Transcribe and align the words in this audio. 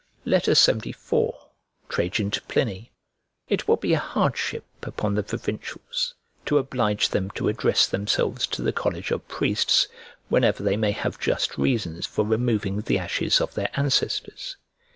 LXX 0.25 0.83
IV 0.87 1.31
TRAJAN 1.87 2.31
TO 2.31 2.41
PLINY 2.47 2.89
IT 3.49 3.67
will 3.67 3.75
be 3.77 3.93
a 3.93 3.99
hardship 3.99 4.65
upon 4.81 5.13
the 5.13 5.21
provincials 5.21 6.15
to 6.47 6.57
oblige 6.57 7.09
them 7.09 7.29
to 7.35 7.47
address 7.47 7.85
themselves 7.85 8.47
to 8.47 8.63
the 8.63 8.73
college 8.73 9.11
of 9.11 9.27
priests 9.27 9.87
whenever 10.27 10.63
they 10.63 10.75
may 10.75 10.91
have 10.93 11.19
just 11.19 11.55
reasons 11.55 12.07
for 12.07 12.25
removing 12.25 12.81
the 12.81 12.97
ashes 12.97 13.39
of 13.39 13.53
their 13.53 13.69
ancestors. 13.75 14.57